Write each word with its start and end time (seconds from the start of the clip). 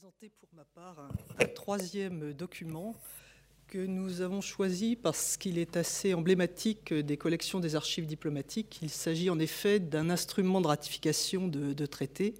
présenter 0.00 0.30
pour 0.40 0.48
ma 0.56 0.64
part 0.64 0.96
un, 1.40 1.44
troisième 1.48 2.32
document 2.32 2.96
que 3.68 3.76
nous 3.76 4.22
avons 4.22 4.40
choisi 4.40 4.96
parce 4.96 5.36
qu'il 5.36 5.58
est 5.58 5.76
assez 5.76 6.14
emblématique 6.14 6.94
des 6.94 7.18
collections 7.18 7.60
des 7.60 7.76
archives 7.76 8.06
diplomatiques. 8.06 8.78
Il 8.80 8.88
s'agit 8.88 9.28
en 9.28 9.38
effet 9.38 9.78
d'un 9.78 10.08
instrument 10.08 10.62
de 10.62 10.68
ratification 10.68 11.48
de, 11.48 11.86
traités. 11.86 12.32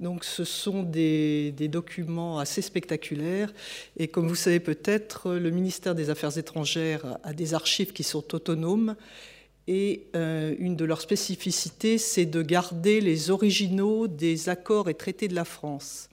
Donc 0.00 0.24
ce 0.24 0.42
sont 0.42 0.82
des, 0.82 1.52
des, 1.52 1.68
documents 1.68 2.40
assez 2.40 2.62
spectaculaires 2.62 3.54
et 3.96 4.08
comme 4.08 4.26
vous 4.26 4.34
savez 4.34 4.58
peut-être, 4.58 5.34
le 5.34 5.50
ministère 5.50 5.94
des 5.94 6.10
Affaires 6.10 6.36
étrangères 6.36 7.16
a 7.22 7.32
des 7.32 7.54
archives 7.54 7.92
qui 7.92 8.02
sont 8.02 8.34
autonomes 8.34 8.96
et 9.68 10.08
euh, 10.16 10.56
une 10.58 10.74
de 10.74 10.84
leurs 10.84 11.00
spécificités, 11.00 11.96
c'est 11.96 12.26
de 12.26 12.42
garder 12.42 13.00
les 13.00 13.30
originaux 13.30 14.08
des 14.08 14.48
accords 14.48 14.88
et 14.88 14.94
traités 14.94 15.28
de 15.28 15.36
la 15.36 15.44
France. 15.44 16.08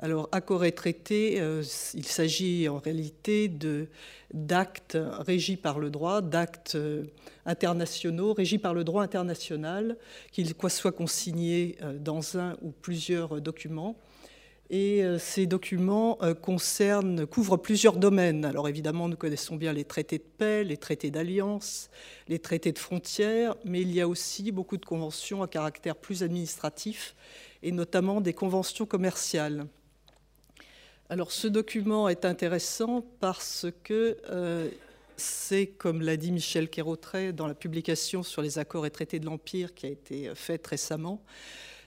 Alors, 0.00 0.28
accords 0.32 0.64
et 0.64 0.72
traités, 0.72 1.40
euh, 1.40 1.62
il 1.94 2.04
s'agit 2.04 2.68
en 2.68 2.78
réalité 2.78 3.48
d'actes 4.32 4.98
régis 5.20 5.56
par 5.56 5.78
le 5.78 5.88
droit, 5.88 6.20
d'actes 6.20 6.74
euh, 6.74 7.04
internationaux 7.46 8.32
régis 8.32 8.60
par 8.60 8.74
le 8.74 8.82
droit 8.82 9.04
international, 9.04 9.96
qu'ils 10.32 10.52
soient 10.68 10.90
consignés 10.90 11.76
euh, 11.82 11.96
dans 11.96 12.36
un 12.36 12.56
ou 12.62 12.72
plusieurs 12.72 13.40
documents. 13.40 13.96
Et 14.70 15.04
ces 15.18 15.46
documents 15.46 16.18
concernent, 16.40 17.26
couvrent 17.26 17.58
plusieurs 17.58 17.98
domaines. 17.98 18.46
Alors 18.46 18.66
évidemment, 18.66 19.10
nous 19.10 19.16
connaissons 19.16 19.56
bien 19.56 19.74
les 19.74 19.84
traités 19.84 20.16
de 20.16 20.24
paix, 20.24 20.64
les 20.64 20.78
traités 20.78 21.10
d'alliance, 21.10 21.90
les 22.28 22.38
traités 22.38 22.72
de 22.72 22.78
frontières, 22.78 23.56
mais 23.66 23.82
il 23.82 23.92
y 23.92 24.00
a 24.00 24.08
aussi 24.08 24.52
beaucoup 24.52 24.78
de 24.78 24.86
conventions 24.86 25.42
à 25.42 25.48
caractère 25.48 25.96
plus 25.96 26.22
administratif, 26.22 27.14
et 27.62 27.72
notamment 27.72 28.22
des 28.22 28.32
conventions 28.32 28.86
commerciales. 28.86 29.66
Alors 31.10 31.32
ce 31.32 31.48
document 31.48 32.08
est 32.08 32.24
intéressant 32.24 33.04
parce 33.20 33.66
que 33.82 34.16
euh, 34.30 34.70
c'est, 35.18 35.66
comme 35.66 36.00
l'a 36.00 36.16
dit 36.16 36.32
Michel 36.32 36.70
Quérotret 36.70 37.34
dans 37.34 37.46
la 37.46 37.54
publication 37.54 38.22
sur 38.22 38.40
les 38.40 38.58
accords 38.58 38.86
et 38.86 38.90
traités 38.90 39.18
de 39.18 39.26
l'Empire 39.26 39.74
qui 39.74 39.84
a 39.84 39.90
été 39.90 40.34
faite 40.34 40.66
récemment, 40.66 41.22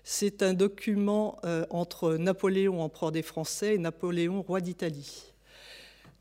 c'est 0.03 0.43
un 0.43 0.53
document 0.53 1.39
euh, 1.45 1.65
entre 1.71 2.13
Napoléon, 2.13 2.79
empereur 2.79 3.11
des 3.11 3.23
Français, 3.23 3.73
et 3.73 3.77
Napoléon, 3.79 4.43
roi 4.43 4.61
d'Italie. 4.61 5.33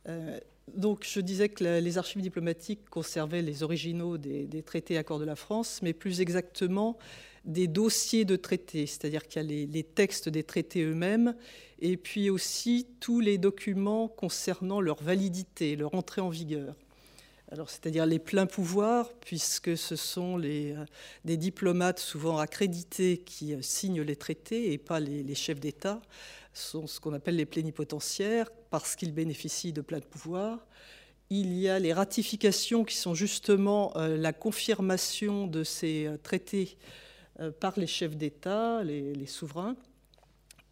Euh, 0.08 0.40
donc, 0.74 1.06
je 1.08 1.20
disais 1.20 1.50
que 1.50 1.62
les 1.62 1.98
archives 1.98 2.22
diplomatiques 2.22 2.88
conservaient 2.90 3.42
les 3.42 3.62
originaux 3.62 4.18
des, 4.18 4.46
des, 4.46 4.62
traités 4.62 4.94
et 4.94 4.98
accords 4.98 5.20
de 5.20 5.24
la 5.24 5.36
France, 5.36 5.80
mais 5.82 5.92
plus 5.92 6.20
exactement 6.20 6.98
des 7.46 7.68
dossiers 7.68 8.24
de 8.24 8.36
traités, 8.36 8.86
c'est-à-dire 8.86 9.26
qu'il 9.26 9.42
y 9.42 9.62
a 9.64 9.66
les, 9.66 9.82
textes 9.84 10.28
des 10.28 10.42
traités 10.42 10.82
eux-mêmes, 10.82 11.34
et 11.78 11.96
puis 11.96 12.28
aussi 12.28 12.86
tous 13.00 13.20
les 13.20 13.38
documents 13.38 14.08
concernant 14.08 14.80
leur 14.80 15.02
validité, 15.02 15.76
leur 15.76 15.94
entrée 15.94 16.20
en 16.20 16.28
vigueur 16.28 16.74
alors 17.52 17.70
c'est-à-dire 17.70 18.06
les 18.06 18.18
pleins 18.18 18.46
pouvoirs, 18.46 19.12
puisque 19.20 19.76
ce 19.76 19.94
sont 19.96 20.40
euh, 20.42 20.84
des 21.24 21.36
diplomates 21.36 22.00
souvent 22.00 22.38
accrédités 22.38 23.18
qui 23.18 23.54
euh, 23.54 23.62
signent 23.62 24.02
les 24.02 24.16
traités 24.16 24.72
et 24.72 24.78
pas 24.78 24.98
les, 25.00 25.34
chefs 25.34 25.60
d'État, 25.60 26.02
sont 26.52 26.86
ce 26.86 26.98
qu'on 26.98 27.12
appelle 27.12 27.36
les 27.36 27.46
plénipotentiaires, 27.46 28.50
parce 28.70 28.96
qu'ils 28.96 29.12
bénéficient 29.12 29.72
de 29.72 29.80
plein 29.80 30.00
de 30.00 30.04
pouvoirs. 30.04 30.66
Il 31.30 31.52
y 31.54 31.68
a 31.68 31.78
les 31.78 31.92
ratifications 31.92 32.84
qui 32.84 32.96
sont 32.96 33.14
justement 33.14 33.96
euh, 33.96 34.16
la 34.16 34.32
confirmation 34.32 35.46
de 35.46 35.62
ces 35.62 36.10
traités 36.22 36.76
par 37.60 37.78
les 37.78 37.86
chefs 37.86 38.16
d'État, 38.16 38.82
les, 38.84 39.26
souverains. 39.26 39.76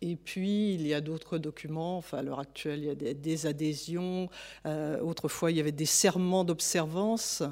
Et 0.01 0.17
puis, 0.17 0.75
il 0.75 0.87
y 0.87 0.93
a 0.93 1.01
d'autres 1.01 1.39
documents. 1.39 1.97
Enfin, 1.99 2.19
à 2.19 2.23
l'heure 2.23 2.41
actuelle, 2.41 2.81
il 2.81 2.87
y 2.87 3.09
a 3.09 3.15
des, 3.15 3.47
adhésions. 3.47 4.29
Euh, 4.67 5.01
autrefois, 5.01 5.51
il 5.51 5.57
y 5.57 5.61
avait 5.61 5.73
des 5.73 5.87
serments 5.87 6.45
d'observance 6.45 7.43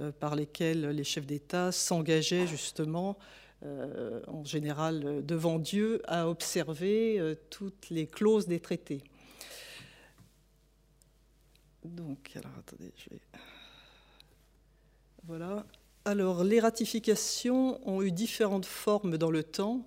euh, 0.00 0.10
par 0.10 0.34
lesquels 0.34 0.88
les 0.88 1.04
chefs 1.04 1.26
d'État 1.26 1.70
s'engageaient 1.70 2.46
justement, 2.46 3.18
euh, 3.62 4.22
en 4.26 4.42
général 4.42 5.24
devant 5.24 5.58
Dieu, 5.58 6.00
à 6.08 6.28
observer 6.28 7.20
euh, 7.20 7.34
toutes 7.50 7.90
les 7.90 8.06
clauses 8.06 8.48
des 8.48 8.58
traités. 8.58 9.04
Donc, 11.84 12.32
alors, 12.36 12.52
attendez, 12.58 12.92
je 12.96 13.10
vais... 13.10 13.20
Voilà. 15.24 15.66
Alors, 16.04 16.42
les 16.42 16.58
ratifications 16.58 17.78
ont 17.88 18.02
eu 18.02 18.10
différentes 18.10 18.66
formes 18.66 19.18
dans 19.18 19.30
le 19.30 19.44
temps. 19.44 19.86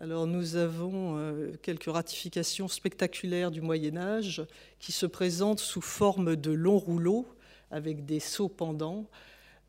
Alors 0.00 0.26
nous 0.26 0.56
avons 0.56 1.16
euh, 1.18 1.52
quelques 1.62 1.88
ratifications 1.88 2.66
spectaculaires 2.66 3.52
du 3.52 3.60
Moyen 3.60 3.96
Âge 3.96 4.42
qui 4.80 4.90
se 4.90 5.06
présentent 5.06 5.60
sous 5.60 5.80
forme 5.80 6.34
de 6.34 6.50
longs 6.50 6.78
rouleaux 6.78 7.28
avec 7.70 8.04
des 8.04 8.18
sceaux 8.18 8.48
pendants. 8.48 9.06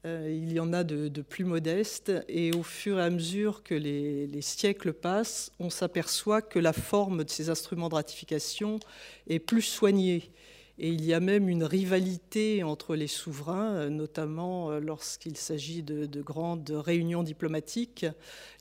Euh, 0.05 0.35
il 0.35 0.51
y 0.51 0.59
en 0.59 0.73
a 0.73 0.83
de, 0.83 1.21
plus 1.21 1.45
modestes 1.45 2.11
et 2.27 2.51
au 2.53 2.63
fur 2.63 2.97
et 2.97 3.03
à 3.03 3.11
mesure 3.11 3.61
que 3.61 3.75
les 3.75 4.41
siècles 4.41 4.93
passent, 4.93 5.51
on 5.59 5.69
s'aperçoit 5.69 6.41
que 6.41 6.57
la 6.57 6.73
forme 6.73 7.23
de 7.23 7.29
ces 7.29 7.51
instruments 7.51 7.89
de 7.89 7.95
ratification 7.95 8.79
est 9.27 9.39
plus 9.39 9.61
soignée. 9.61 10.31
Et 10.79 10.89
il 10.89 11.05
y 11.05 11.13
a 11.13 11.19
même 11.19 11.49
une 11.49 11.63
rivalité 11.63 12.63
entre 12.63 12.95
les 12.95 13.07
souverains, 13.07 13.89
notamment 13.89 14.71
euh, 14.71 14.79
lorsqu'il 14.79 15.37
s'agit 15.37 15.83
de, 15.83 16.05
de, 16.05 16.21
grandes 16.21 16.71
réunions 16.71 17.23
diplomatiques. 17.23 18.05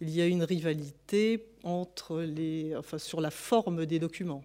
Il 0.01 0.11
y 0.11 0.21
a 0.21 0.27
une 0.27 0.45
rivalité 0.45 1.47
sur 2.99 3.21
la 3.21 3.31
forme 3.31 3.87
des 3.87 3.99
documents. 3.99 4.45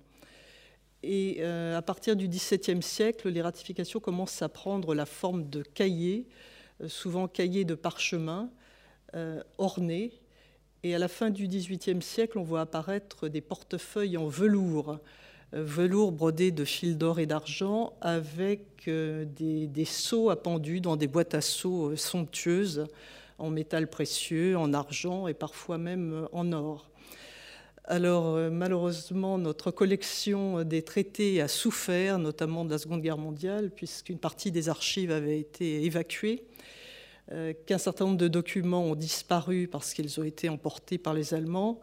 Et 1.04 1.38
euh, 1.40 1.78
à 1.78 1.82
partir 1.82 2.16
du 2.16 2.28
XVIIe 2.28 2.82
siècle, 2.82 3.30
les 3.30 3.42
ratifications 3.42 4.00
commencent 4.00 4.42
à 4.42 4.50
prendre 4.50 4.96
la 4.96 5.06
forme 5.06 5.50
de 5.50 5.62
cahiers, 5.62 6.28
euh, 6.82 6.90
souvent 6.90 7.28
cahiers 7.28 7.66
de 7.66 7.76
parchemin, 7.76 8.50
euh, 9.16 9.42
ornés. 9.58 10.14
Et 10.84 10.96
à 10.96 11.00
la 11.00 11.08
fin 11.08 11.30
du 11.30 11.48
XVIIIe 11.48 12.02
siècle, 12.02 12.38
on 12.38 12.44
voit 12.44 12.62
apparaître 12.62 13.28
des 13.28 13.42
portefeuilles 13.42 14.18
en 14.18 14.28
velours 14.28 15.00
velours 15.54 16.12
brodé 16.12 16.52
de 16.52 16.66
fils 16.66 16.98
d'or 16.98 17.20
et 17.20 17.26
d'argent 17.26 17.94
avec 18.02 18.62
euh, 18.88 19.26
des, 19.26 19.86
seaux 19.86 20.30
appendus 20.30 20.82
dans 20.82 20.98
des 20.98 21.08
boîtes 21.08 21.34
à 21.34 21.42
seaux 21.42 21.92
euh, 21.92 21.96
somptueuses 21.96 22.88
en 23.38 23.50
métal 23.50 23.88
précieux, 23.88 24.58
en 24.58 24.74
argent 24.74 25.28
et 25.28 25.34
parfois 25.34 25.78
même 25.78 26.14
euh, 26.14 26.26
en 26.32 26.52
or. 26.52 26.90
Alors 27.90 28.52
malheureusement, 28.52 29.38
notre 29.38 29.72
collection 29.72 30.66
des 30.66 30.82
traités 30.82 31.40
a 31.40 31.48
souffert, 31.48 32.20
notamment 32.20 32.66
de 32.66 32.72
la 32.72 32.80
Seconde 32.80 33.02
Guerre 33.02 33.18
mondiale, 33.18 33.72
puisqu'une 33.74 34.18
partie 34.18 34.52
des 34.52 34.68
archives 34.68 35.10
avait 35.10 35.40
été 35.40 35.86
évacuée, 35.86 36.44
qu'un 37.66 37.78
certain 37.78 38.04
nombre 38.04 38.18
de 38.18 38.28
documents 38.28 38.84
ont 38.84 38.96
disparu 38.96 39.70
parce 39.70 39.94
qu'ils 39.94 40.20
ont 40.20 40.24
été 40.24 40.50
emportés 40.50 40.98
par 40.98 41.14
les 41.14 41.34
Allemands, 41.34 41.80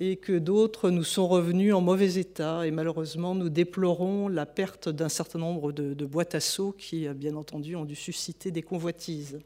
et 0.00 0.16
que 0.16 0.38
d'autres 0.38 0.90
nous 0.90 1.04
sont 1.04 1.28
revenus 1.28 1.74
en 1.74 1.82
mauvais 1.82 2.14
état. 2.14 2.66
Et 2.66 2.70
malheureusement, 2.70 3.34
nous 3.34 3.50
déplorons 3.50 4.28
la 4.28 4.46
perte 4.46 4.88
d'un 4.88 5.10
certain 5.10 5.38
nombre 5.38 5.72
de, 5.72 6.06
boîtes 6.06 6.34
à 6.34 6.40
seaux 6.40 6.72
qui, 6.72 7.06
bien 7.10 7.36
entendu, 7.36 7.76
ont 7.76 7.84
dû 7.84 7.94
susciter 7.94 8.50
des 8.50 8.62
convoitises. 8.62 9.38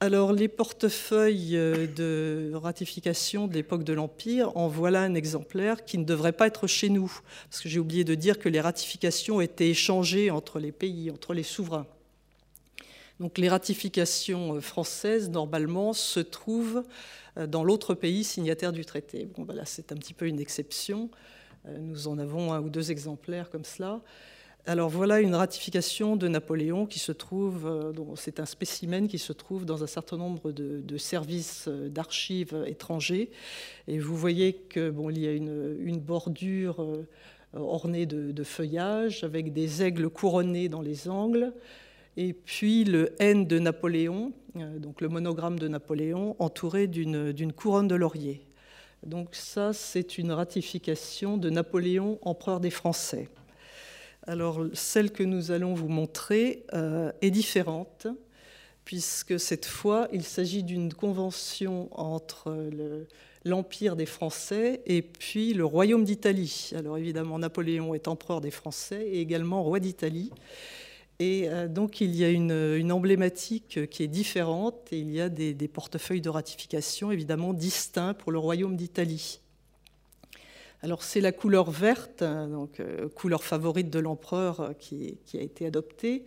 Alors, 0.00 0.32
les 0.32 0.48
portefeuilles 0.48 1.52
de 1.52 2.52
ratification 2.54 3.46
de 3.46 3.54
l'époque 3.54 3.84
de 3.84 3.92
l'Empire, 3.92 4.56
en 4.56 4.66
voilà 4.66 5.02
un 5.02 5.14
exemplaire 5.14 5.84
qui 5.84 5.98
ne 5.98 6.04
devrait 6.04 6.32
pas 6.32 6.46
être 6.46 6.66
chez 6.66 6.88
nous, 6.88 7.20
parce 7.50 7.62
que 7.62 7.68
j'ai 7.68 7.78
oublié 7.78 8.02
de 8.02 8.14
dire 8.14 8.38
que 8.38 8.48
les 8.48 8.60
ratifications 8.60 9.40
étaient 9.40 9.68
échangées 9.68 10.30
entre 10.30 10.58
les 10.58 10.72
pays, 10.72 11.10
entre 11.10 11.34
les 11.34 11.42
souverains. 11.42 11.86
Donc, 13.20 13.38
les 13.38 13.48
ratifications 13.48 14.60
françaises, 14.60 15.30
normalement, 15.30 15.92
se 15.92 16.18
trouvent 16.20 16.82
Euh, 17.36 17.46
dans 17.46 17.64
l'autre 17.64 17.94
pays 17.94 18.24
signataire 18.24 18.72
du 18.72 18.84
traité. 18.84 19.28
Bon, 19.36 19.42
ben 19.42 19.54
là, 19.54 19.64
c'est 19.64 19.92
un 19.92 19.96
petit 19.96 20.14
peu 20.14 20.26
une 20.26 20.40
exception. 20.40 21.10
Euh, 21.66 21.78
nous 21.78 22.08
en 22.08 22.18
avons 22.18 22.52
un 22.52 22.60
ou 22.60 22.70
deux 22.70 22.90
exemplaires 22.90 23.50
comme 23.50 23.64
cela. 23.64 24.00
Alors 24.66 24.90
voilà 24.90 25.20
une 25.20 25.34
ratification 25.34 26.16
de 26.16 26.28
Napoléon 26.28 26.84
qui 26.84 26.98
se 26.98 27.12
trouve, 27.12 27.66
euh, 27.66 27.92
c'est 28.16 28.40
un 28.40 28.46
spécimen 28.46 29.08
qui 29.08 29.18
se 29.18 29.32
trouve 29.32 29.64
dans 29.64 29.82
un 29.82 29.86
certain 29.86 30.18
nombre 30.18 30.52
de, 30.52 30.98
services 30.98 31.66
d'archives 31.68 32.64
étrangers. 32.66 33.30
Et 33.88 33.98
vous 33.98 34.16
voyez 34.16 34.52
que 34.52 34.92
il 35.10 35.18
y 35.18 35.26
a 35.26 35.32
une, 35.32 35.98
bordure 35.98 36.82
euh, 36.82 37.06
ornée 37.54 38.04
de, 38.04 38.32
de 38.32 38.44
feuillage 38.44 39.24
avec 39.24 39.52
des 39.54 39.82
aigles 39.82 40.10
couronnés 40.10 40.68
dans 40.68 40.82
les 40.82 41.08
angles. 41.08 41.54
Et 42.20 42.34
puis 42.34 42.84
le 42.84 43.14
N 43.18 43.46
de 43.46 43.58
Napoléon, 43.58 44.32
Euh, 44.56 44.78
donc 44.78 45.00
le 45.00 45.08
monogramme 45.08 45.58
de 45.58 45.68
Napoléon 45.68 46.36
entouré 46.38 46.86
d'une 46.86 47.52
couronne 47.52 47.88
de 47.88 47.94
laurier. 47.94 48.46
Donc 49.06 49.34
ça, 49.34 49.72
c'est 49.72 50.18
une 50.18 50.32
ratification 50.32 51.38
de 51.38 51.50
Napoléon, 51.50 52.18
empereur 52.22 52.60
des 52.60 52.70
Français. 52.70 53.28
Alors 54.26 54.66
celle 54.74 55.10
que 55.10 55.22
nous 55.22 55.50
allons 55.50 55.74
vous 55.74 55.88
montrer 55.88 56.64
euh, 56.74 57.12
est 57.22 57.30
différente, 57.30 58.06
puisque 58.84 59.38
cette 59.40 59.66
fois, 59.66 60.08
il 60.12 60.24
s'agit 60.24 60.62
d'une 60.62 60.92
convention 60.92 61.88
entre 61.98 62.50
le, 62.50 63.06
l'Empire 63.44 63.96
des 63.96 64.06
Français 64.06 64.82
et 64.84 65.00
puis 65.00 65.54
le 65.54 65.64
Royaume 65.64 66.04
d'Italie. 66.04 66.72
Alors 66.76 66.98
évidemment, 66.98 67.38
Napoléon 67.38 67.94
est 67.94 68.08
empereur 68.08 68.40
des 68.40 68.50
Français 68.50 69.06
et 69.06 69.20
également 69.20 69.62
roi 69.62 69.80
d'Italie. 69.80 70.30
Et 71.20 71.50
euh, 71.50 71.68
donc 71.68 72.00
il 72.00 72.16
y 72.16 72.24
a 72.24 72.30
une, 72.30 72.90
emblématique 72.90 73.88
qui 73.90 74.02
est 74.02 74.08
différente 74.08 74.88
et 74.90 74.98
il 74.98 75.10
y 75.10 75.20
a 75.20 75.28
des, 75.28 75.68
portefeuilles 75.68 76.22
de 76.22 76.30
ratification 76.30 77.12
évidemment 77.12 77.52
distincts 77.52 78.14
pour 78.14 78.32
le 78.32 78.38
Royaume 78.38 78.74
d'Italie. 78.74 79.40
Alors 80.82 81.02
c'est 81.02 81.20
la 81.20 81.30
couleur 81.30 81.70
verte, 81.70 82.24
donc 82.24 82.80
euh, 82.80 83.10
couleur 83.10 83.44
favorite 83.44 83.90
de 83.90 83.98
l'empereur 83.98 84.72
qui, 84.78 85.18
qui, 85.26 85.36
a 85.36 85.42
été 85.42 85.66
adoptée. 85.66 86.24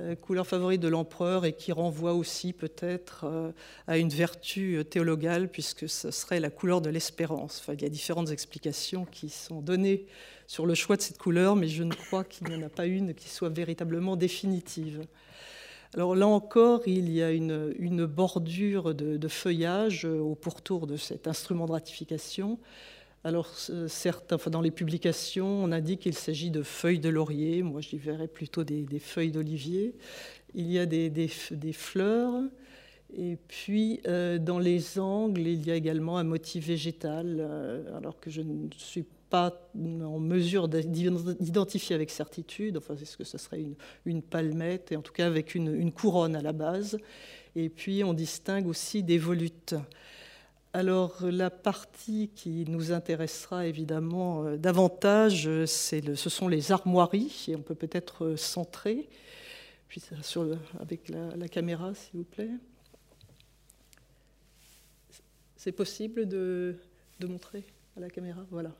Euh, 0.00 0.14
couleur 0.14 0.46
favorite 0.46 0.80
de 0.80 0.88
l'empereur 0.88 1.44
et 1.44 1.52
qui 1.52 1.70
renvoie 1.70 2.14
aussi 2.14 2.54
peut-être 2.54 3.24
euh, 3.24 3.52
à 3.86 3.98
une 3.98 4.08
vertu 4.08 4.78
euh, 4.78 4.84
théologale 4.84 5.50
puisque 5.50 5.86
ce 5.86 6.10
serait 6.10 6.40
la 6.40 6.48
couleur 6.48 6.80
de 6.80 6.88
l'espérance. 6.88 7.62
Il 7.70 7.82
y 7.82 7.84
a 7.84 7.90
différentes 7.90 8.30
explications 8.30 9.04
qui 9.04 9.28
sont 9.28 9.60
données 9.60 10.06
sur 10.52 10.66
le 10.66 10.74
choix 10.74 10.96
de 10.96 11.00
cette 11.00 11.16
couleur, 11.16 11.56
mais 11.56 11.66
je 11.66 11.82
ne 11.82 11.94
crois 11.94 12.24
qu'il 12.24 12.46
n'y 12.46 12.54
en 12.54 12.66
a 12.66 12.68
pas 12.68 12.84
une 12.84 13.14
qui 13.14 13.30
soit 13.30 13.48
véritablement 13.48 14.16
définitive. 14.16 15.06
Alors 15.94 16.14
là 16.14 16.26
encore, 16.26 16.82
il 16.86 17.10
y 17.10 17.22
a 17.22 17.30
une, 17.30 18.04
bordure 18.04 18.94
de, 18.94 19.28
feuillage 19.28 20.04
au 20.04 20.34
pourtour 20.34 20.86
de 20.86 20.98
cet 20.98 21.26
instrument 21.26 21.64
de 21.64 21.72
ratification 21.72 22.58
alors, 23.24 23.48
dans 24.50 24.60
les 24.60 24.72
publications, 24.72 25.62
on 25.62 25.78
dit 25.78 25.96
qu'il 25.96 26.14
s'agit 26.14 26.50
de 26.50 26.64
feuilles 26.64 26.98
de 26.98 27.08
laurier. 27.08 27.62
Moi, 27.62 27.80
j'y 27.80 27.96
verrais 27.96 28.26
plutôt 28.26 28.64
des, 28.64 28.84
feuilles 28.98 29.30
d'olivier. 29.30 29.94
Il 30.56 30.68
y 30.68 30.80
a 30.80 30.86
des, 30.86 31.28
fleurs. 31.72 32.34
Et 33.16 33.38
puis, 33.46 34.00
euh, 34.08 34.38
dans 34.38 34.58
les 34.58 34.98
angles, 34.98 35.46
il 35.46 35.64
y 35.64 35.70
a 35.70 35.76
également 35.76 36.18
un 36.18 36.24
motif 36.24 36.66
végétal, 36.66 37.36
euh, 37.38 37.96
alors 37.96 38.18
que 38.18 38.28
je 38.28 38.42
ne 38.42 38.68
suis 38.76 39.04
pas 39.32 39.70
en 39.74 40.18
mesure 40.18 40.68
d'identifier 40.68 41.94
avec 41.94 42.10
certitude. 42.10 42.76
Enfin, 42.76 42.94
est-ce 43.00 43.16
que 43.16 43.24
ce 43.24 43.38
serait 43.38 43.64
une, 44.04 44.20
palmette, 44.20 44.92
et 44.92 44.96
en 44.96 45.00
tout 45.00 45.14
cas 45.14 45.26
avec 45.26 45.54
une, 45.54 45.90
couronne 45.90 46.36
à 46.36 46.42
la 46.42 46.52
base. 46.52 46.98
Et 47.56 47.70
puis, 47.70 48.04
on 48.04 48.12
distingue 48.12 48.66
aussi 48.66 49.02
des 49.02 49.16
volutes. 49.16 49.74
Alors 50.74 51.18
la 51.22 51.48
partie 51.48 52.30
qui 52.34 52.64
nous 52.68 52.92
intéressera 52.92 53.66
évidemment 53.66 54.44
euh, 54.44 54.56
davantage, 54.56 55.44
ce 55.44 56.30
sont 56.30 56.48
les 56.48 56.72
armoiries, 56.72 57.46
et 57.48 57.56
on 57.56 57.62
peut 57.62 57.74
peut-être 57.74 58.24
euh, 58.24 58.36
centrer, 58.36 59.08
puis 59.88 60.02
avec 60.80 61.10
la, 61.10 61.48
caméra 61.48 61.94
s'il 61.94 62.20
vous 62.20 62.24
plaît. 62.24 62.50
C'est 65.56 65.72
possible 65.72 66.26
de, 66.26 66.76
montrer 67.22 67.64
à 67.96 68.00
la 68.00 68.08
caméra? 68.08 68.44
Voilà. 68.50 68.72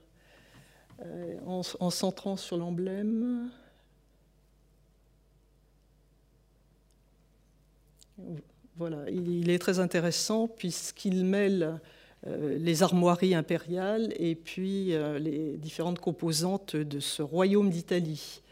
Euh, 1.05 1.37
en, 1.47 1.91
centrant 1.91 2.37
sur 2.37 2.57
l'emblème. 2.57 3.51
Voilà, 8.77 9.11
il 9.11 9.51
est 9.51 9.59
très 9.59 9.81
intéressant 9.81 10.49
puisqu'il 10.49 11.25
mêle 11.25 11.81
euh, 12.27 12.57
les 12.59 12.83
armoiries 12.83 13.35
impériales 13.35 14.13
et 14.17 14.35
puis 14.35 14.95
euh, 14.95 15.19
les 15.19 15.57
différentes 15.57 15.99
composantes 15.99 16.77
de 16.77 17.01
ce 17.01 17.23
royaume 17.23 17.71
d'Italie. 17.71 18.43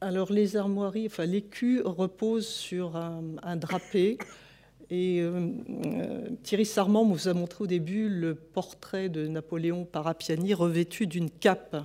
Alors 0.00 0.32
les 0.32 0.56
armoiries, 0.56 1.06
enfin 1.06 1.26
l'écu 1.26 1.82
repose 1.82 2.46
sur 2.46 2.96
un, 2.96 3.56
drapé 3.56 4.18
et 4.90 5.20
euh, 5.20 5.50
Thierry 6.42 6.66
Sarment 6.66 7.04
vous 7.04 7.28
a 7.28 7.34
montré 7.34 7.64
au 7.64 7.66
début 7.66 8.08
le 8.08 8.34
portrait 8.34 9.08
de 9.08 9.26
Napoléon 9.26 9.84
par 9.84 10.06
Appiani 10.06 10.54
revêtu 10.54 11.06
d'une 11.06 11.30
cape. 11.30 11.76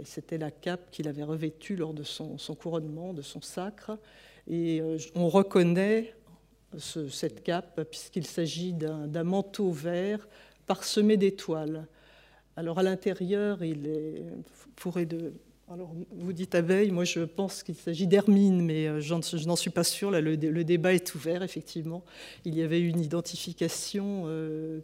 Et 0.00 0.04
c'était 0.04 0.38
la 0.38 0.50
cape 0.50 0.90
qu'il 0.90 1.08
avait 1.08 1.22
revêtue 1.22 1.76
lors 1.76 1.92
de 1.92 2.02
son, 2.02 2.36
couronnement, 2.54 3.12
de 3.12 3.22
son 3.22 3.42
sacre. 3.42 3.98
Et 4.48 4.80
on 5.14 5.28
reconnaît 5.28 6.14
cette 6.78 7.42
cape, 7.42 7.82
puisqu'il 7.90 8.26
s'agit 8.26 8.72
d'un 8.72 9.24
manteau 9.24 9.70
vert 9.70 10.26
parsemé 10.66 11.16
d'étoiles. 11.16 11.86
Alors 12.56 12.78
à 12.78 12.82
l'intérieur, 12.82 13.62
il 13.64 13.86
est 13.86 14.24
fourré 14.76 15.04
de... 15.04 15.32
Alors 15.72 15.94
vous 16.10 16.32
dites 16.32 16.56
abeille, 16.56 16.90
moi 16.90 17.04
je 17.04 17.20
pense 17.20 17.62
qu'il 17.62 17.76
s'agit 17.76 18.08
d'hermine, 18.08 18.60
mais 18.60 18.88
euh, 18.88 19.00
je 19.00 19.46
n'en 19.46 19.54
suis 19.54 19.70
pas 19.70 19.84
sûre. 19.84 20.10
Là, 20.10 20.20
le, 20.20 20.36
débat 20.36 20.94
est 20.94 21.14
ouvert, 21.14 21.44
effectivement. 21.44 22.04
Il 22.44 22.56
y 22.56 22.62
avait 22.62 22.80
une 22.80 22.98
identification 22.98 24.24
euh, 24.26 24.80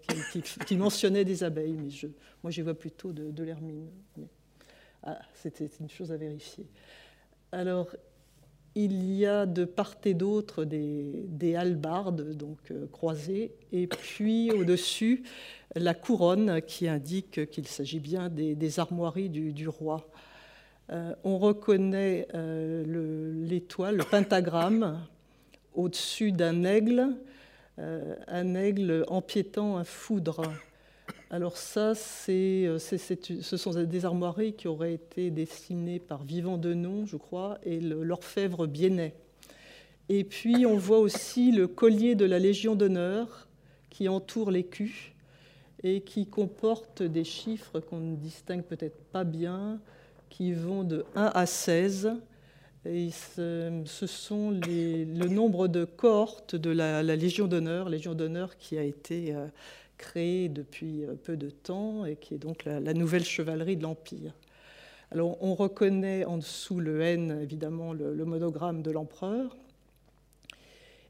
qui, 0.64 0.76
mentionnait 0.76 1.24
des 1.24 1.42
abeilles, 1.42 1.76
mais 1.76 1.90
je, 1.90 2.06
moi 2.44 2.52
j'y 2.52 2.60
vois 2.60 2.74
plutôt 2.74 3.12
de, 3.12 3.42
l'hermine. 3.42 3.88
Ah, 5.02 5.18
c'était 5.34 5.68
une 5.80 5.90
chose 5.90 6.12
à 6.12 6.16
vérifier. 6.16 6.66
Alors, 7.50 7.88
il 8.76 9.12
y 9.12 9.26
a 9.26 9.44
de 9.44 9.64
part 9.64 9.96
et 10.04 10.14
d'autre 10.14 10.64
des, 10.64 11.24
des, 11.26 11.56
halbardes 11.56 12.36
donc 12.36 12.58
euh, 12.70 12.86
croisées, 12.92 13.56
et 13.72 13.88
puis 13.88 14.52
au-dessus 14.52 15.24
la 15.74 15.94
couronne 15.94 16.62
qui 16.62 16.88
indique 16.88 17.50
qu'il 17.50 17.66
s'agit 17.66 18.00
bien 18.00 18.28
des, 18.28 18.78
armoiries 18.78 19.28
du, 19.28 19.68
roi. 19.68 20.08
Euh, 20.90 21.14
on 21.24 21.38
reconnaît 21.38 22.28
euh, 22.34 22.84
l'étoile, 23.48 23.96
le, 23.96 24.04
pentagramme, 24.04 25.00
au-dessus 25.74 26.32
d'un 26.32 26.64
aigle, 26.64 27.16
un 27.78 28.54
aigle 28.54 29.04
empiétant 29.08 29.76
un 29.76 29.84
foudre. 29.84 30.42
Alors 31.28 31.56
ça, 31.56 31.92
euh, 32.28 32.78
ce 32.78 33.56
sont 33.56 33.82
des 33.82 34.04
armoiries 34.04 34.52
qui 34.52 34.68
auraient 34.68 34.94
été 34.94 35.30
dessinées 35.30 35.98
par 35.98 36.22
Vivant 36.22 36.56
Denon, 36.56 37.04
je 37.04 37.16
crois, 37.16 37.58
et 37.64 37.80
l'orfèvre 37.80 38.66
Biennet. 38.66 39.14
Et 40.08 40.22
puis 40.22 40.66
on 40.66 40.76
voit 40.76 41.00
aussi 41.00 41.50
le 41.50 41.66
collier 41.66 42.14
de 42.14 42.24
la 42.24 42.38
Légion 42.38 42.76
d'honneur 42.76 43.48
qui 43.90 44.08
entoure 44.08 44.52
l'écu 44.52 45.14
et 45.82 46.02
qui 46.02 46.26
comporte 46.26 47.02
des 47.02 47.24
chiffres 47.24 47.80
qu'on 47.80 47.98
ne 47.98 48.16
distingue 48.16 48.62
peut-être 48.62 49.02
pas 49.06 49.24
bien, 49.24 49.80
qui 50.36 50.52
vont 50.52 50.84
de 50.84 51.06
1 51.14 51.32
à 51.34 51.46
16. 51.46 52.12
Et 52.84 53.08
ce, 53.10 53.82
sont 54.06 54.50
le 54.50 55.28
nombre 55.28 55.66
de 55.66 55.86
cohortes 55.86 56.54
de 56.54 56.68
la, 56.68 57.02
Légion 57.02 57.46
d'honneur, 57.46 57.88
Légion 57.88 58.14
d'honneur 58.14 58.58
qui 58.58 58.76
a 58.76 58.82
été 58.82 59.34
euh, 59.34 59.46
créée 59.96 60.50
depuis 60.50 61.04
euh, 61.04 61.14
peu 61.14 61.38
de 61.38 61.48
temps 61.48 62.04
et 62.04 62.16
qui 62.16 62.34
est 62.34 62.38
donc 62.38 62.66
la, 62.66 62.92
nouvelle 62.92 63.24
chevalerie 63.24 63.78
de 63.78 63.82
l'Empire. 63.82 64.34
Alors 65.10 65.42
on 65.42 65.54
reconnaît 65.54 66.26
en 66.26 66.36
dessous 66.36 66.80
le 66.80 67.00
N, 67.00 67.40
évidemment, 67.42 67.94
le, 67.94 68.24
monogramme 68.26 68.82
de 68.82 68.90
l'empereur. 68.90 69.56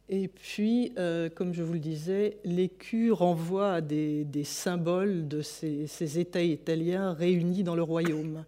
Et 0.09 0.29
puis, 0.29 0.93
euh, 0.99 1.29
comme 1.29 1.53
je 1.53 1.65
vous 1.65 1.73
le 1.73 1.81
disais, 1.81 2.37
l'écu 2.45 3.11
renvoie 3.11 3.73
à 3.73 3.81
des, 3.81 4.25
symboles 4.45 5.27
de 5.27 5.43
ces, 5.43 6.19
États 6.21 6.43
italiens 6.43 7.13
réunis 7.13 7.65
dans 7.65 7.75
le 7.75 7.83
royaume. 7.83 8.45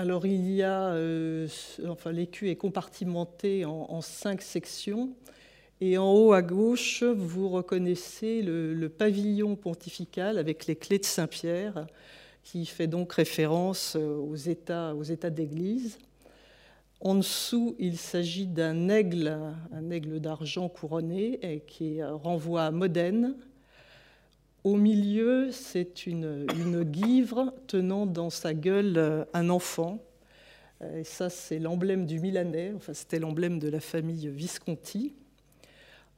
Alors 0.00 0.24
il 0.24 0.50
y 0.50 0.62
a, 0.62 0.94
euh, 0.94 1.46
enfin 1.86 2.10
l'écu 2.10 2.48
est 2.48 2.56
compartimenté 2.56 3.66
en, 3.66 4.00
cinq 4.00 4.40
sections 4.40 5.10
et 5.82 5.98
en 5.98 6.10
haut 6.10 6.32
à 6.32 6.40
gauche, 6.40 7.02
vous 7.02 7.50
reconnaissez 7.50 8.40
le, 8.40 8.88
pavillon 8.88 9.56
pontifical 9.56 10.38
avec 10.38 10.66
les 10.66 10.74
clés 10.74 11.00
de 11.00 11.04
Saint-Pierre, 11.04 11.86
qui 12.42 12.64
fait 12.64 12.86
donc 12.86 13.12
référence 13.12 13.94
aux 13.94 14.36
États, 14.36 14.94
aux 14.94 15.02
États 15.02 15.28
d'Église. 15.28 15.98
En 17.00 17.16
dessous, 17.16 17.76
il 17.78 17.98
s'agit 17.98 18.46
d'un 18.46 18.88
aigle, 18.88 19.38
un 19.70 19.90
aigle 19.90 20.18
d'argent 20.18 20.70
couronné, 20.70 21.62
qui 21.66 22.02
renvoie 22.02 22.62
à 22.62 22.70
Modène. 22.70 23.34
Au 24.62 24.76
milieu, 24.76 25.50
c'est 25.52 26.06
une, 26.06 26.44
guivre 26.84 27.54
tenant 27.66 28.04
dans 28.04 28.28
sa 28.28 28.52
gueule 28.52 29.26
un 29.32 29.48
enfant. 29.48 30.04
Et 30.96 31.04
ça, 31.04 31.30
c'est 31.30 31.58
l'emblème 31.58 32.04
du 32.04 32.20
Milanais, 32.20 32.72
enfin, 32.76 32.92
c'était 32.92 33.18
l'emblème 33.18 33.58
de 33.58 33.68
la 33.68 33.80
famille 33.80 34.28
Visconti. 34.28 35.14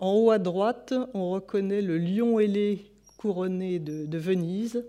En 0.01 0.15
haut 0.15 0.33
à 0.33 0.41
droite, 0.41 0.93
on 1.15 1.31
reconnaît 1.31 1.83
le 1.83 1.99
lion 1.99 2.41
ailé 2.41 2.91
couronné 3.17 3.79
de, 3.79 4.19
Venise. 4.19 4.85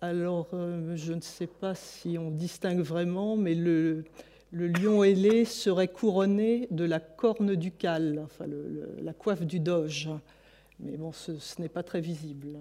Alors, 0.00 0.48
euh, 0.54 0.96
je 0.96 1.12
ne 1.12 1.20
sais 1.20 1.46
pas 1.46 1.74
si 1.74 2.16
on 2.18 2.30
distingue 2.30 2.80
vraiment, 2.80 3.36
mais 3.36 3.54
le, 3.54 4.04
lion 4.52 5.04
ailé 5.04 5.44
serait 5.44 5.88
couronné 5.88 6.66
de 6.70 6.84
la 6.84 7.00
corne 7.00 7.54
ducale, 7.54 8.22
enfin 8.24 8.46
la 9.02 9.12
coiffe 9.12 9.44
du 9.44 9.60
doge. 9.60 10.08
Mais 10.80 10.96
bon, 10.96 11.12
ce 11.12 11.32
n'est 11.60 11.68
pas 11.68 11.82
très 11.82 12.00
visible. 12.00 12.58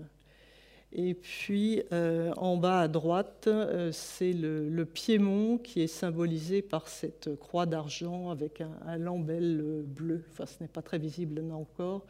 Et 0.98 1.14
puis 1.14 1.84
euh, 1.92 2.32
en 2.38 2.56
bas 2.56 2.80
à 2.80 2.88
droite, 2.88 3.48
euh, 3.48 3.92
c'est 3.92 4.32
le, 4.32 4.86
Piémont 4.86 5.58
qui 5.58 5.82
est 5.82 5.88
symbolisé 5.88 6.62
par 6.62 6.88
cette 6.88 7.36
croix 7.36 7.66
d'argent 7.66 8.30
avec 8.30 8.62
un, 8.62 8.72
un, 8.88 8.98
lambel 8.98 9.84
bleu. 9.86 10.24
Enfin, 10.32 10.46
ce 10.46 10.64
n'est 10.64 10.70
pas 10.70 10.82
très 10.82 10.98
visible 10.98 11.42
là 11.42 11.56
encore. 11.56 12.06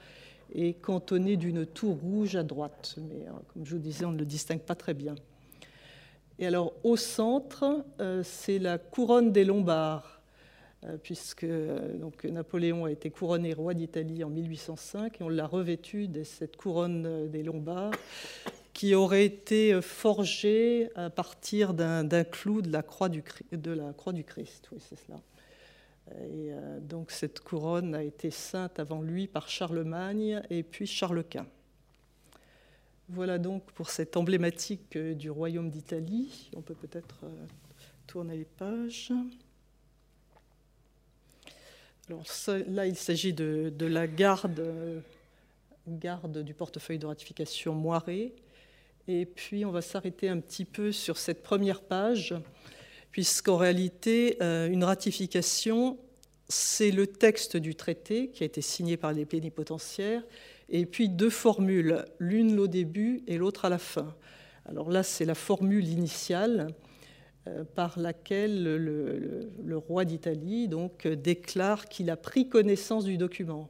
et 0.53 0.75
cantonné 0.75 1.35
d'une 1.35 1.65
tour 1.65 1.97
rouge 1.97 2.35
à 2.35 2.43
droite. 2.43 2.97
Mais 3.09 3.25
comme 3.51 3.65
je 3.65 3.75
vous 3.75 3.81
disais, 3.81 4.05
on 4.05 4.11
ne 4.11 4.19
le 4.19 4.25
distingue 4.25 4.61
pas 4.61 4.75
très 4.75 4.93
bien. 4.93 5.15
Et 6.37 6.45
alors 6.45 6.73
au 6.83 6.95
centre, 6.95 7.83
c'est 8.21 8.59
la 8.59 8.77
couronne 8.77 9.31
des 9.31 9.45
Lombards 9.45 10.15
euh, 10.87 10.97
puisque 11.01 11.43
euh, 11.43 11.97
donc, 11.97 12.23
Napoléon 12.25 12.85
a 12.85 12.91
été 12.91 13.09
couronné 13.09 13.53
roi 13.53 13.73
d'Italie 13.73 14.23
en 14.23 14.29
1805 14.29 15.21
et 15.21 15.23
on 15.23 15.29
l'a 15.29 15.47
revêtu 15.47 16.07
de 16.07 16.23
cette 16.23 16.57
couronne 16.57 17.05
euh, 17.05 17.27
des 17.27 17.43
Lombards 17.43 17.91
qui 18.75 18.93
aurait 18.93 19.25
été 19.25 19.81
forgée 19.81 20.89
à 20.93 21.09
partir 21.09 21.73
d'un 21.73 22.23
clou 22.23 22.61
de 22.61 22.69
la, 22.69 22.83
croix 22.83 23.09
du, 23.09 23.23
Christ. 23.23 24.69
Oui, 24.71 24.79
c'est 24.79 24.99
cela. 24.99 25.19
Et 26.27 26.51
donc 26.81 27.09
cette 27.09 27.39
couronne 27.39 27.95
a 27.95 28.03
été 28.03 28.29
sainte 28.29 28.79
avant 28.79 29.01
lui 29.01 29.25
par 29.25 29.49
Charlemagne 29.49 30.43
et 30.51 30.61
puis 30.61 30.85
Charles 30.85 31.23
Quint. 31.23 31.47
Voilà 33.09 33.39
donc 33.39 33.63
pour 33.71 33.89
cette 33.89 34.17
emblématique 34.17 34.97
du 34.97 35.31
royaume 35.31 35.71
d'Italie. 35.71 36.51
On 36.55 36.61
peut 36.61 36.75
peut-être 36.75 37.25
tourner 38.05 38.37
les 38.37 38.45
pages 38.45 39.11
là, 42.67 42.85
il 42.85 42.95
s'agit 42.95 43.33
de, 43.33 43.73
la 43.85 44.07
garde, 44.07 45.03
garde 45.87 46.43
du 46.43 46.53
portefeuille 46.53 46.99
de 46.99 47.05
ratification 47.05 47.73
Moiré. 47.73 48.33
Et 49.07 49.25
puis, 49.25 49.65
on 49.65 49.71
va 49.71 49.81
s'arrêter 49.81 50.29
un 50.29 50.39
petit 50.39 50.65
peu 50.65 50.91
sur 50.91 51.17
cette 51.17 51.43
première 51.43 51.81
page, 51.81 52.33
puisqu'en 53.11 53.57
réalité, 53.57 54.37
euh, 54.41 54.67
une 54.67 54.83
ratification, 54.83 55.99
c'est 56.49 56.89
le 56.89 57.05
texte 57.05 57.55
du 57.55 57.75
traité 57.75 58.29
qui 58.29 58.41
a 58.43 58.45
été 58.47 58.61
signé 58.61 58.97
par 58.97 59.13
les 59.13 59.25
plénipotentiaires, 59.25 60.23
et 60.69 60.87
puis 60.87 61.09
deux 61.09 61.29
formules, 61.29 62.05
l'une 62.17 62.59
au 62.59 62.67
début 62.67 63.23
et 63.27 63.37
l'autre 63.37 63.65
à 63.65 63.69
la 63.69 63.77
fin. 63.77 64.15
Alors 64.65 64.89
là, 64.89 65.03
c'est 65.03 65.25
la 65.25 65.35
formule 65.35 65.87
initiale 65.87 66.67
euh, 67.47 67.63
par 67.63 67.99
laquelle 67.99 68.63
le, 68.63 69.77
roi 69.77 70.05
d'Italie 70.05 70.67
donc 70.67 71.07
déclare 71.07 71.85
qu'il 71.85 72.09
a 72.09 72.17
pris 72.17 72.49
connaissance 72.49 73.05
du 73.05 73.17
document. 73.17 73.69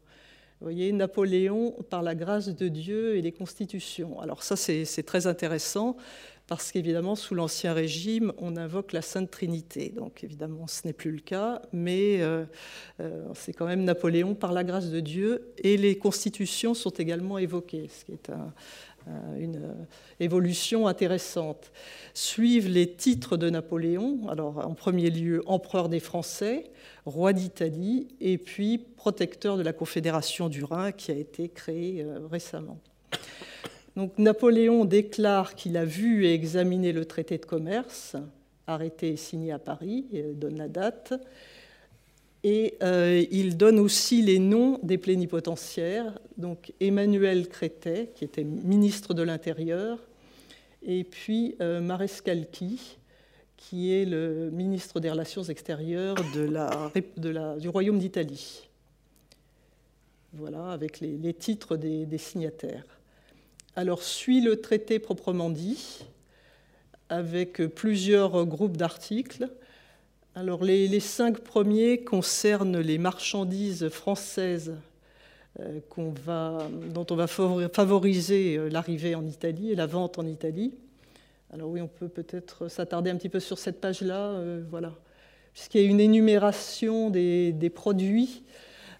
Vous 0.61 0.65
voyez, 0.65 0.91
Napoléon 0.93 1.75
par 1.89 2.01
la 2.01 2.15
grâce 2.15 2.47
de 2.47 2.67
Dieu 2.69 3.17
et 3.17 3.21
les 3.21 3.33
constitutions. 3.33 4.19
Alors 4.21 4.41
ça, 4.41 4.55
c'est 4.55 5.03
très 5.03 5.27
intéressant 5.27 5.97
parce 6.47 6.71
qu'évidemment, 6.71 7.15
sous 7.15 7.33
l'Ancien 7.33 7.73
Régime, 7.73 8.31
on 8.37 8.55
invoque 8.55 8.93
la 8.93 9.01
Sainte 9.01 9.31
Trinité. 9.31 9.89
Donc 9.89 10.23
évidemment, 10.23 10.67
ce 10.67 10.85
n'est 10.85 10.93
plus 10.93 11.11
le 11.11 11.19
cas, 11.19 11.61
mais 11.73 12.21
euh, 12.21 12.45
euh, 12.99 13.25
c'est 13.33 13.51
quand 13.51 13.65
même 13.65 13.83
Napoléon 13.83 14.35
par 14.35 14.53
la 14.53 14.63
grâce 14.63 14.91
de 14.91 14.99
Dieu, 14.99 15.53
et 15.57 15.75
les 15.75 15.97
constitutions 15.97 16.73
sont 16.73 16.91
également 16.91 17.37
évoquées, 17.37 17.89
ce 17.89 18.05
qui 18.05 18.11
est 18.11 18.29
un, 18.29 18.53
une 19.37 19.57
euh, 19.57 19.85
évolution 20.19 20.87
intéressante. 20.87 21.71
Suivent 22.13 22.69
les 22.69 22.91
titres 22.91 23.37
de 23.37 23.49
Napoléon, 23.49 24.27
alors 24.29 24.65
en 24.65 24.73
premier 24.73 25.09
lieu 25.09 25.43
empereur 25.45 25.89
des 25.89 25.99
Français, 25.99 26.71
roi 27.05 27.33
d'Italie, 27.33 28.07
et 28.21 28.37
puis 28.37 28.77
protecteur 28.77 29.57
de 29.57 29.63
la 29.63 29.73
Confédération 29.73 30.49
du 30.49 30.63
Rhin 30.63 30.91
qui 30.91 31.11
a 31.11 31.15
été 31.15 31.49
créée 31.49 32.01
euh, 32.01 32.19
récemment. 32.29 32.79
Donc 33.95 34.17
Napoléon 34.17 34.85
déclare 34.85 35.55
qu'il 35.55 35.77
a 35.77 35.85
vu 35.85 36.25
et 36.25 36.33
examiné 36.33 36.91
le 36.91 37.05
traité 37.05 37.37
de 37.37 37.45
commerce, 37.45 38.15
arrêté 38.67 39.09
et 39.09 39.17
signé 39.17 39.51
à 39.51 39.59
Paris, 39.59 40.05
et 40.11 40.23
donne 40.23 40.57
la 40.57 40.67
date. 40.67 41.13
Et 42.47 42.77
euh, 42.83 43.25
il 43.31 43.57
donne 43.57 43.79
aussi 43.79 44.21
les 44.21 44.37
noms 44.37 44.77
des 44.83 44.99
plénipotentiaires, 44.99 46.19
donc 46.37 46.73
Emmanuel 46.79 47.49
Crétet, 47.49 48.11
qui 48.13 48.23
était 48.23 48.43
ministre 48.43 49.15
de 49.15 49.23
l'Intérieur, 49.23 49.97
et 50.83 51.03
puis 51.03 51.55
euh, 51.59 51.81
Marescalchi, 51.81 52.99
qui 53.57 53.91
est 53.91 54.05
le 54.05 54.51
ministre 54.51 54.99
des 54.99 55.09
Relations 55.09 55.41
extérieures 55.41 56.17
du 56.35 57.67
Royaume 57.67 57.97
d'Italie. 57.97 58.69
Voilà, 60.33 60.69
avec 60.69 60.99
les, 60.99 61.33
titres 61.33 61.77
des, 61.77 62.05
des, 62.05 62.19
signataires. 62.19 62.85
Alors 63.75 64.03
suit 64.03 64.41
le 64.41 64.61
traité 64.61 64.99
proprement 64.99 65.49
dit, 65.49 66.05
avec 67.09 67.57
plusieurs 67.73 68.45
groupes 68.45 68.77
d'articles. 68.77 69.49
Alors 70.37 70.65
les, 70.65 70.99
cinq 70.99 71.39
premiers 71.39 72.03
concernent 72.03 72.81
les 72.81 72.97
marchandises 72.97 73.87
françaises 73.87 74.75
euh, 75.61 75.79
dont 75.95 77.07
on 77.09 77.15
va 77.15 77.27
favoriser 77.27 78.57
euh, 78.57 78.67
l'arrivée 78.67 79.15
en 79.15 79.25
Italie 79.25 79.71
et 79.71 79.75
la 79.75 79.85
vente 79.85 80.19
en 80.19 80.25
Italie. 80.25 80.73
Alors 81.53 81.69
oui, 81.69 81.79
on 81.79 81.87
peut 81.87 82.09
peut-être 82.09 82.67
s'attarder 82.67 83.09
un 83.11 83.15
petit 83.15 83.29
peu 83.29 83.39
sur 83.39 83.57
cette 83.57 83.79
page-là, 83.79 84.31
euh, 84.31 84.61
voilà, 84.69 84.91
puisqu'il 85.53 85.79
y 85.79 85.85
a 85.85 85.87
une 85.87 86.01
énumération 86.01 87.09
des, 87.09 87.71
produits 87.73 88.43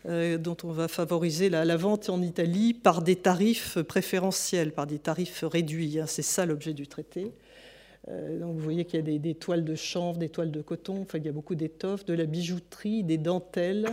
dont 0.06 0.56
on 0.64 0.72
va 0.72 0.88
favoriser 0.88 1.50
la, 1.50 1.76
vente 1.76 2.08
en 2.08 2.22
Italie 2.22 2.74
par 2.74 3.02
des 3.02 3.18
tarifs 3.18 3.82
préférentiels, 3.82 4.72
par 4.72 4.88
des 4.88 5.00
tarifs 5.00 5.44
réduits. 5.44 6.00
Hein. 6.00 6.06
C'est 6.08 6.22
ça 6.22 6.46
l'objet 6.46 6.74
du 6.74 6.88
traité. 6.88 7.34
Euh, 8.08 8.40
donc 8.40 8.56
vous 8.56 8.62
voyez 8.62 8.86
qu'il 8.86 9.00
y 9.00 9.16
a 9.16 9.20
des, 9.20 9.36
toiles 9.36 9.64
de 9.64 9.76
chanvre, 9.76 10.18
des 10.18 10.30
toiles 10.30 10.52
de 10.52 10.62
coton, 10.62 11.06
il 11.14 11.26
y 11.26 11.30
a 11.30 11.32
beaucoup 11.32 11.56
d'étoffes, 11.56 12.06
de 12.06 12.14
la 12.14 12.26
bijouterie, 12.26 13.04
des 13.04 13.18
dentelles, 13.18 13.88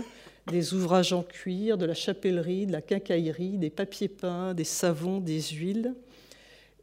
des 0.50 0.74
ouvrages 0.74 1.12
en 1.12 1.22
cuir, 1.22 1.78
de 1.78 1.86
la 1.86 1.94
chapellerie, 1.94 2.66
de 2.66 2.72
la 2.72 2.82
quincaillerie, 2.82 3.58
des 3.58 3.70
papiers 3.70 4.08
peints, 4.08 4.54
des 4.54 4.64
savons, 4.64 5.20
des 5.20 5.40
huiles. 5.40 5.94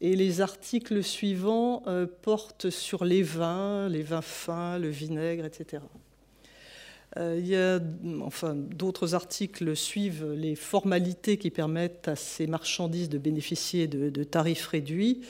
Et 0.02 0.16
les 0.16 0.40
articles 0.40 1.04
suivants 1.04 1.84
euh, 1.88 2.08
portent 2.22 2.70
sur 2.70 3.04
les 3.04 3.22
vins, 3.22 3.90
les 3.90 4.02
vins 4.02 4.22
fins, 4.22 4.80
le 4.80 4.90
vinaigre, 4.90 5.46
etc. 5.46 5.84
Euh, 7.18 7.80
enfin, 8.22 8.56
d'autres 8.56 9.16
articles 9.16 9.76
suivent 9.76 10.32
les 10.32 10.56
formalités 10.56 11.38
qui 11.38 11.50
permettent 11.50 12.08
à 12.08 12.16
ces 12.16 12.46
marchandises 12.46 13.10
de 13.10 13.18
bénéficier 13.18 13.88
de 13.88 14.24
tarifs 14.24 14.68
réduits 14.68 15.22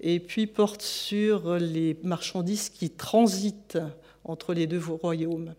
et 0.00 0.20
puis 0.20 0.46
porte 0.46 0.82
sur 0.82 1.56
les 1.56 1.96
marchandises 2.02 2.68
qui 2.68 2.90
transitent 2.90 3.78
entre 4.24 4.54
les 4.54 4.66
deux 4.66 4.80
royaumes. 4.80 5.54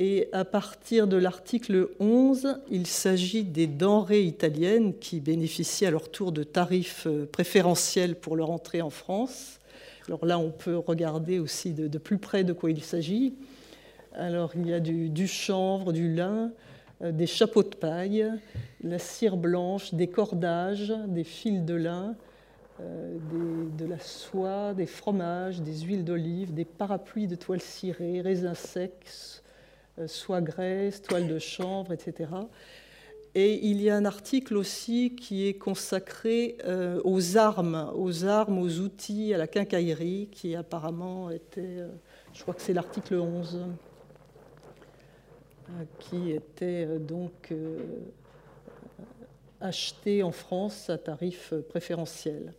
Et 0.00 0.28
à 0.32 0.44
partir 0.44 1.08
de 1.08 1.16
l'article 1.16 1.88
11, 1.98 2.60
il 2.70 2.86
s'agit 2.86 3.42
des 3.42 3.66
denrées 3.66 4.22
italiennes 4.22 4.96
qui 4.96 5.18
bénéficient 5.18 5.86
à 5.86 5.90
leur 5.90 6.08
tour 6.08 6.30
de 6.30 6.44
tarifs 6.44 7.08
préférentiels 7.32 8.14
pour 8.14 8.36
leur 8.36 8.50
entrée 8.50 8.80
en 8.80 8.90
France. 8.90 9.58
Alors 10.06 10.24
là, 10.24 10.38
on 10.38 10.50
peut 10.50 10.76
regarder 10.76 11.40
aussi 11.40 11.72
de, 11.72 11.98
plus 11.98 12.18
près 12.18 12.44
de 12.44 12.52
quoi 12.52 12.70
il 12.70 12.82
s'agit. 12.82 13.34
Alors 14.18 14.50
il 14.56 14.66
y 14.66 14.74
a 14.74 14.80
du, 14.80 15.28
chanvre, 15.28 15.92
du 15.92 16.12
lin, 16.12 16.50
euh, 17.02 17.12
des 17.12 17.28
chapeaux 17.28 17.62
de 17.62 17.76
paille, 17.76 18.28
la 18.82 18.98
cire 18.98 19.36
blanche, 19.36 19.94
des 19.94 20.08
cordages, 20.08 20.92
des 21.06 21.22
fils 21.22 21.64
de 21.64 21.74
lin, 21.74 22.16
euh, 22.80 23.16
de 23.78 23.84
la 23.86 24.00
soie, 24.00 24.74
des 24.74 24.86
fromages, 24.86 25.62
des 25.62 25.82
huiles 25.82 26.04
d'olive, 26.04 26.52
des 26.52 26.64
parapluies 26.64 27.28
de 27.28 27.36
toile 27.36 27.60
cirée, 27.60 28.20
raisins 28.20 28.54
secs, 28.54 29.40
euh, 30.00 30.08
soie 30.08 30.40
graisse, 30.40 31.00
toile 31.00 31.28
de 31.28 31.38
chanvre, 31.38 31.92
etc. 31.92 32.28
Et 33.36 33.68
il 33.68 33.80
y 33.80 33.88
a 33.88 33.94
un 33.94 34.04
article 34.04 34.56
aussi 34.56 35.14
qui 35.14 35.46
est 35.46 35.54
consacré 35.54 36.56
aux 37.04 37.36
armes, 37.36 37.92
aux 37.94 38.24
armes, 38.24 38.58
aux 38.58 38.80
outils, 38.80 39.32
à 39.32 39.38
la 39.38 39.46
quincaillerie, 39.46 40.28
qui 40.32 40.56
apparemment 40.56 41.30
était, 41.30 41.84
je 42.32 42.42
crois 42.42 42.54
que 42.54 42.62
c'est 42.62 42.72
l'article 42.72 43.16
11, 43.16 43.60
qui 45.98 46.32
était 46.32 46.86
donc 46.98 47.52
acheté 49.60 50.22
en 50.22 50.32
France 50.32 50.90
à 50.90 50.98
tarif 50.98 51.52
préférentiel. 51.68 52.54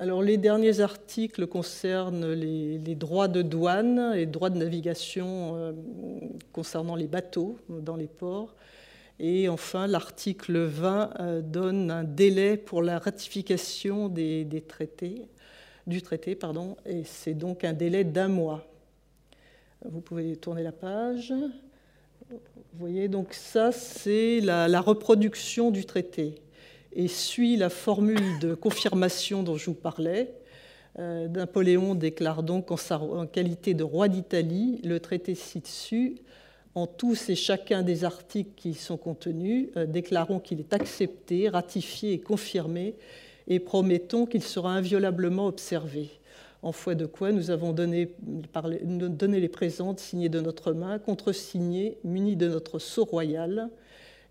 Alors, 0.00 0.22
les 0.22 0.36
derniers 0.36 0.78
articles 0.78 1.48
concernent 1.48 2.32
les, 2.32 2.78
droits 2.94 3.26
de 3.26 3.42
douane 3.42 4.12
et 4.14 4.26
droits 4.26 4.48
de 4.48 4.56
navigation 4.56 5.56
euh, 5.56 5.72
concernant 6.52 6.94
les 6.94 7.08
bateaux 7.08 7.58
dans 7.68 7.96
les 7.96 8.06
ports. 8.06 8.54
Et 9.18 9.48
enfin, 9.48 9.88
l'article 9.88 10.60
20 10.60 11.10
euh, 11.18 11.40
donne 11.42 11.90
un 11.90 12.04
délai 12.04 12.56
pour 12.56 12.80
la 12.80 13.00
ratification 13.00 14.08
des, 14.08 14.46
traités, 14.68 15.26
du 15.88 16.00
traité, 16.00 16.36
pardon, 16.36 16.76
et 16.86 17.02
c'est 17.02 17.34
donc 17.34 17.64
un 17.64 17.72
délai 17.72 18.04
d'un 18.04 18.28
mois. 18.28 18.64
Vous 19.84 20.00
pouvez 20.00 20.36
tourner 20.36 20.62
la 20.62 20.72
page. 20.72 21.34
Vous 22.30 22.38
voyez, 22.78 23.08
donc 23.08 23.34
ça, 23.34 23.72
c'est 23.72 24.40
la 24.40 24.80
reproduction 24.80 25.70
du 25.70 25.84
traité 25.84 26.34
et 26.92 27.08
suit 27.08 27.56
la 27.56 27.70
formule 27.70 28.38
de 28.40 28.54
confirmation 28.54 29.42
dont 29.42 29.56
je 29.56 29.66
vous 29.66 29.74
parlais. 29.74 30.34
Euh, 30.98 31.28
Napoléon 31.28 31.94
déclare 31.94 32.42
donc 32.42 32.70
en 32.72 33.26
qualité 33.26 33.74
de 33.74 33.84
roi 33.84 34.08
d'Italie 34.08 34.80
le 34.82 34.98
traité 34.98 35.34
ci-dessus 35.34 36.16
en 36.74 36.86
tous 36.86 37.28
et 37.28 37.34
chacun 37.34 37.82
des 37.82 38.04
articles 38.04 38.50
qui 38.56 38.70
y 38.70 38.74
sont 38.74 38.96
contenus, 38.96 39.68
euh, 39.76 39.86
déclarons 39.86 40.38
qu'il 40.38 40.60
est 40.60 40.72
accepté, 40.72 41.48
ratifié 41.48 42.12
et 42.12 42.20
confirmé, 42.20 42.94
et 43.48 43.58
promettons 43.58 44.26
qu'il 44.26 44.42
sera 44.42 44.72
inviolablement 44.72 45.46
observé. 45.46 46.10
En 46.62 46.72
foi 46.72 46.94
de 46.94 47.06
quoi 47.06 47.30
nous 47.30 47.50
avons 47.50 47.72
donné, 47.72 48.10
les 49.40 49.48
présentes 49.48 50.00
signées 50.00 50.28
de 50.28 50.40
notre 50.40 50.72
main, 50.72 50.98
contresignées, 50.98 51.98
munies 52.02 52.36
de 52.36 52.48
notre 52.48 52.78
sceau 52.78 53.04
royal, 53.04 53.70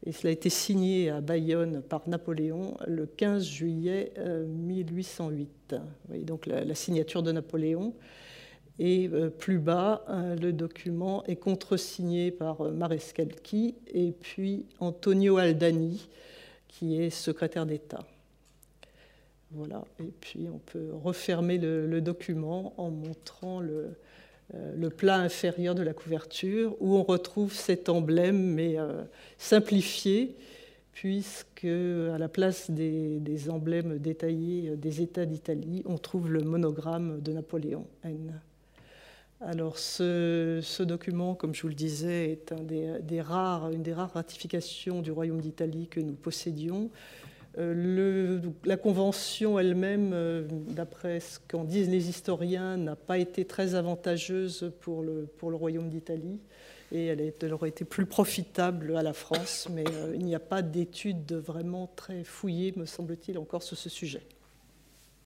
et 0.05 0.11
cela 0.11 0.29
a 0.29 0.33
été 0.33 0.49
signé 0.49 1.09
à 1.09 1.21
Bayonne 1.21 1.81
par 1.81 2.07
Napoléon 2.07 2.77
le 2.85 3.05
15 3.05 3.43
juillet 3.43 4.13
1808. 4.47 5.49
Euh, 5.73 5.79
voyez 6.07 6.23
donc 6.23 6.45
la, 6.45 6.75
signature 6.75 7.23
de 7.23 7.31
Napoléon. 7.31 7.93
Et 8.79 9.09
euh, 9.11 9.29
plus 9.29 9.57
bas, 9.57 10.05
euh, 10.07 10.35
le 10.35 10.53
document 10.53 11.23
est 11.23 11.37
contresigné 11.37 12.29
par 12.29 12.61
Marescalchi 12.61 13.75
et 13.87 14.11
puis 14.11 14.67
Antonio 14.79 15.37
Aldani, 15.37 16.07
qui 16.67 17.01
est 17.01 17.09
secrétaire 17.09 17.65
d'État. 17.65 18.05
Voilà, 19.51 19.85
et 19.99 20.11
puis 20.19 20.47
on 20.53 20.59
peut 20.59 20.89
refermer 20.93 21.57
le 21.57 22.01
document 22.01 22.73
en 22.77 22.89
montrant 22.91 23.61
le, 23.61 23.95
euh, 24.55 24.73
le 24.77 24.89
plat 24.89 25.17
inférieur 25.17 25.75
de 25.75 25.81
la 25.83 25.93
couverture, 25.93 26.75
où 26.79 26.95
on 26.95 27.03
retrouve 27.03 27.53
cet 27.53 27.89
emblème, 27.89 28.37
mais 28.37 28.79
euh, 28.79 29.03
simplifié, 29.37 30.37
puisque 30.93 31.65
à 31.65 32.17
la 32.17 32.29
place 32.29 32.71
des, 32.71 33.49
emblèmes 33.49 33.97
détaillés 33.99 34.77
des 34.77 35.01
États 35.01 35.25
d'Italie, 35.25 35.83
on 35.85 35.97
trouve 35.97 36.31
le 36.31 36.41
monogramme 36.41 37.19
de 37.21 37.33
Napoléon 37.33 37.85
N. 38.03 38.39
Alors 39.41 39.77
ce, 39.77 40.81
document, 40.81 41.35
comme 41.35 41.53
je 41.53 41.61
vous 41.63 41.67
le 41.67 41.75
disais, 41.75 42.31
est 42.31 42.51
une 42.51 42.65
des 43.01 43.21
rares 43.21 43.69
ratifications 44.13 45.01
du 45.01 45.11
Royaume 45.11 45.41
d'Italie 45.41 45.87
que 45.87 45.99
nous 45.99 46.15
possédions. 46.15 46.89
Euh, 47.57 48.39
la 48.65 48.77
Convention 48.77 49.57
elle-même, 49.57 50.11
euh, 50.13 50.43
d'après 50.49 51.19
ce 51.19 51.39
qu'en 51.47 51.63
disent 51.63 51.89
les 51.89 52.09
historiens, 52.09 52.77
n'a 52.77 52.95
pas 52.95 53.17
été 53.17 53.45
très 53.45 53.73
avantageuse 53.73 54.71
pour 54.81 55.01
le, 55.01 55.27
Royaume 55.41 55.89
d'Italie 55.89 56.39
et 56.91 57.07
elle, 57.07 57.33
elle, 57.41 57.53
aurait 57.53 57.69
été 57.69 57.83
plus 57.83 58.05
profitable 58.05 58.95
à 58.95 59.01
la 59.01 59.13
France, 59.13 59.67
mais 59.73 59.83
euh, 59.91 60.13
il 60.15 60.25
n'y 60.25 60.35
a 60.35 60.39
pas 60.39 60.61
d'études 60.61 61.33
vraiment 61.33 61.91
très 61.95 62.23
fouillées, 62.23 62.73
me 62.75 62.85
semble-t-il, 62.85 63.37
encore 63.37 63.63
sur 63.63 63.77
ce 63.77 63.89
sujet. 63.89 64.21